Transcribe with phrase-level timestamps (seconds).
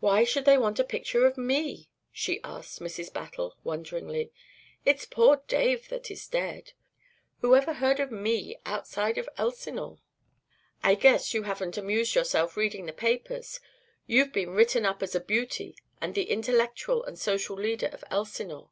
[0.00, 3.10] "Why should they want a picture of me?" she asked Mrs.
[3.10, 4.30] Battle, wonderingly.
[4.84, 6.74] "It's poor Dave that is dead.
[7.40, 10.00] Whoever heard of me outside of Elsinore?"
[10.82, 13.58] "I guess you haven't amused yourself reading the papers.
[14.06, 18.68] You've been written up as a beauty and the intellectual and social leader of Elsinore.